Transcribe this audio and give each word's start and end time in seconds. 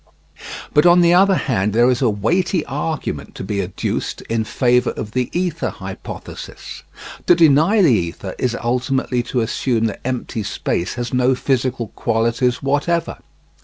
But 0.73 0.87
on 0.87 1.01
the 1.01 1.13
other 1.13 1.35
hand 1.35 1.73
there 1.73 1.91
is 1.91 2.01
a 2.01 2.09
weighty 2.09 2.65
argument 2.65 3.35
to 3.35 3.43
be 3.43 3.61
adduced 3.61 4.21
in 4.21 4.43
favour 4.45 4.89
of 4.93 5.11
the 5.11 5.29
ether 5.31 5.69
hypothesis. 5.69 6.81
To 7.27 7.35
deny 7.35 7.83
the 7.83 7.93
ether 7.93 8.33
is 8.39 8.55
ultimately 8.63 9.21
to 9.21 9.41
assume 9.41 9.85
that 9.85 10.01
empty 10.03 10.41
space 10.41 10.95
has 10.95 11.13
no 11.13 11.35
physical 11.35 11.89
qualities 11.89 12.63
whatever. 12.63 13.19